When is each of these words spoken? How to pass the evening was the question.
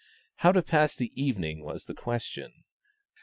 How 0.37 0.51
to 0.53 0.63
pass 0.63 0.95
the 0.95 1.11
evening 1.15 1.63
was 1.63 1.85
the 1.85 1.93
question. 1.93 2.63